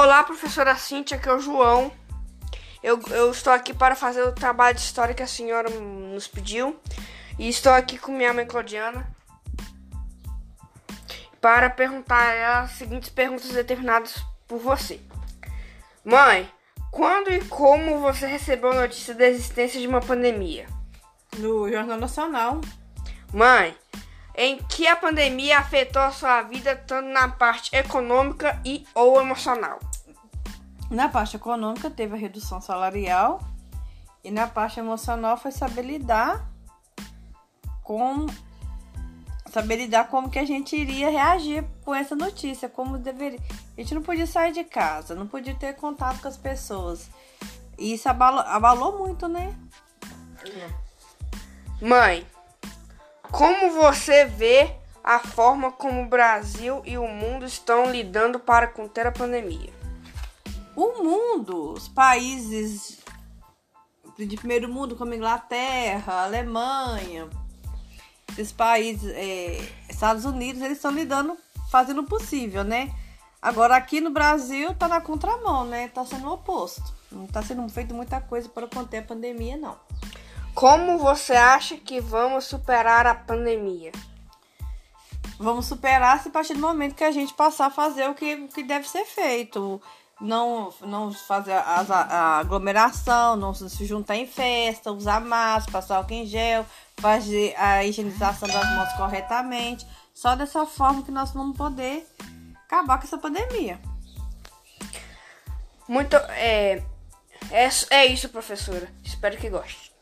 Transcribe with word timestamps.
Olá, 0.00 0.22
professora 0.22 0.76
Cíntia, 0.76 1.18
que 1.18 1.28
é 1.28 1.34
o 1.34 1.40
João. 1.40 1.90
Eu, 2.80 3.00
eu 3.10 3.32
estou 3.32 3.52
aqui 3.52 3.74
para 3.74 3.96
fazer 3.96 4.22
o 4.22 4.30
trabalho 4.30 4.76
de 4.76 4.80
história 4.80 5.12
que 5.12 5.24
a 5.24 5.26
senhora 5.26 5.68
nos 5.68 6.28
pediu. 6.28 6.78
E 7.36 7.48
estou 7.48 7.72
aqui 7.72 7.98
com 7.98 8.12
minha 8.12 8.32
mãe 8.32 8.46
Claudiana 8.46 9.12
para 11.40 11.68
perguntar 11.68 12.62
as 12.62 12.70
seguintes 12.78 13.08
perguntas 13.08 13.48
determinadas 13.48 14.14
por 14.46 14.60
você. 14.60 15.00
Mãe, 16.04 16.48
quando 16.92 17.32
e 17.32 17.44
como 17.46 17.98
você 17.98 18.24
recebeu 18.24 18.70
a 18.70 18.82
notícia 18.82 19.16
da 19.16 19.26
existência 19.26 19.80
de 19.80 19.88
uma 19.88 20.00
pandemia? 20.00 20.68
No 21.38 21.68
Jornal 21.68 21.98
Nacional. 21.98 22.60
Mãe, 23.32 23.76
em 24.36 24.58
que 24.58 24.86
a 24.86 24.94
pandemia 24.94 25.58
afetou 25.58 26.00
a 26.00 26.12
sua 26.12 26.42
vida 26.42 26.76
tanto 26.76 27.08
na 27.08 27.28
parte 27.28 27.74
econômica 27.74 28.62
e 28.64 28.86
ou 28.94 29.20
emocional? 29.20 29.80
Na 30.90 31.08
parte 31.08 31.36
econômica 31.36 31.90
teve 31.90 32.14
a 32.14 32.18
redução 32.18 32.60
salarial 32.60 33.40
e 34.24 34.30
na 34.30 34.46
parte 34.46 34.80
emocional 34.80 35.36
foi 35.36 35.52
saber 35.52 35.82
lidar 35.82 36.48
com 37.82 38.26
saber 39.50 39.76
lidar 39.76 40.08
como 40.08 40.30
que 40.30 40.38
a 40.38 40.44
gente 40.44 40.76
iria 40.76 41.10
reagir 41.10 41.64
com 41.84 41.94
essa 41.94 42.14
notícia, 42.14 42.68
como 42.68 42.98
deveria. 42.98 43.40
A 43.76 43.80
gente 43.80 43.94
não 43.94 44.02
podia 44.02 44.26
sair 44.26 44.52
de 44.52 44.64
casa, 44.64 45.14
não 45.14 45.26
podia 45.26 45.54
ter 45.54 45.74
contato 45.74 46.20
com 46.20 46.28
as 46.28 46.36
pessoas. 46.36 47.08
E 47.78 47.94
isso 47.94 48.08
abalou, 48.08 48.40
abalou 48.40 48.98
muito, 48.98 49.26
né? 49.28 49.54
Mãe, 51.80 52.26
como 53.30 53.70
você 53.70 54.26
vê 54.26 54.74
a 55.02 55.18
forma 55.18 55.72
como 55.72 56.02
o 56.02 56.08
Brasil 56.08 56.82
e 56.84 56.98
o 56.98 57.06
mundo 57.06 57.46
estão 57.46 57.90
lidando 57.90 58.38
para 58.38 58.66
conter 58.66 59.06
a 59.06 59.12
pandemia? 59.12 59.72
O 60.80 61.02
mundo, 61.02 61.72
os 61.72 61.88
países 61.88 63.00
de 64.16 64.36
primeiro 64.36 64.68
mundo, 64.68 64.94
como 64.94 65.12
Inglaterra, 65.12 66.22
Alemanha, 66.22 67.28
esses 68.30 68.52
países, 68.52 69.10
é, 69.12 69.58
Estados 69.90 70.24
Unidos, 70.24 70.62
eles 70.62 70.76
estão 70.76 70.92
lidando, 70.92 71.36
fazendo 71.68 72.02
o 72.02 72.06
possível, 72.06 72.62
né? 72.62 72.94
Agora 73.42 73.74
aqui 73.74 74.00
no 74.00 74.10
Brasil 74.10 74.72
tá 74.72 74.86
na 74.86 75.00
contramão, 75.00 75.64
né? 75.64 75.88
Tá 75.88 76.06
sendo 76.06 76.28
o 76.28 76.34
oposto. 76.34 76.94
Não 77.10 77.26
tá 77.26 77.42
sendo 77.42 77.68
feito 77.68 77.92
muita 77.92 78.20
coisa 78.20 78.48
para 78.48 78.68
conter 78.68 78.98
a 78.98 79.02
pandemia, 79.02 79.56
não. 79.56 79.76
Como 80.54 80.96
você 80.96 81.34
acha 81.34 81.76
que 81.76 82.00
vamos 82.00 82.44
superar 82.44 83.04
a 83.04 83.16
pandemia? 83.16 83.90
Vamos 85.40 85.66
superar 85.66 86.22
se 86.22 86.28
a 86.28 86.30
partir 86.30 86.54
do 86.54 86.60
momento 86.60 86.94
que 86.94 87.02
a 87.02 87.10
gente 87.10 87.34
passar 87.34 87.66
a 87.66 87.70
fazer 87.70 88.08
o 88.08 88.14
que, 88.14 88.36
o 88.36 88.46
que 88.46 88.62
deve 88.62 88.88
ser 88.88 89.04
feito. 89.04 89.82
Não, 90.20 90.72
não 90.80 91.12
fazer 91.12 91.52
a, 91.52 92.38
aglomeração, 92.38 93.36
não 93.36 93.54
se 93.54 93.86
juntar 93.86 94.16
em 94.16 94.26
festa, 94.26 94.90
usar 94.90 95.20
máscara, 95.20 95.72
passar 95.72 95.96
álcool 95.96 96.14
em 96.14 96.26
gel, 96.26 96.66
fazer 96.96 97.54
a 97.56 97.84
higienização 97.84 98.48
das 98.48 98.68
mãos 98.74 98.92
corretamente. 98.94 99.86
Só 100.12 100.34
dessa 100.34 100.66
forma 100.66 101.04
que 101.04 101.12
nós 101.12 101.30
vamos 101.30 101.56
poder 101.56 102.04
acabar 102.66 102.98
com 102.98 103.04
essa 103.04 103.18
pandemia. 103.18 103.78
Muito. 105.86 106.16
É, 106.16 106.82
é, 107.50 107.68
é 107.90 108.06
isso, 108.06 108.28
professora. 108.28 108.92
Espero 109.04 109.36
que 109.36 109.48
goste. 109.48 109.97